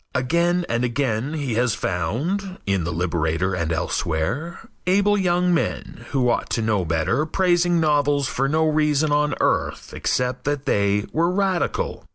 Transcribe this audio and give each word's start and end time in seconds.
Again 0.15 0.65
and 0.67 0.83
again 0.83 1.33
he 1.33 1.53
has 1.53 1.75
found, 1.75 2.57
in 2.65 2.85
The 2.85 2.91
Liberator 2.91 3.53
and 3.53 3.71
elsewhere, 3.71 4.67
able 4.87 5.15
young 5.15 5.53
men, 5.53 6.05
who 6.09 6.27
ought 6.27 6.49
to 6.57 6.61
know 6.63 6.83
better, 6.83 7.23
praising 7.27 7.79
novels 7.79 8.27
for 8.27 8.49
no 8.49 8.65
reason 8.65 9.11
on 9.11 9.35
earth 9.39 9.93
except 9.93 10.43
that 10.45 10.65
they 10.65 11.05
were 11.13 11.29
radical. 11.29 12.07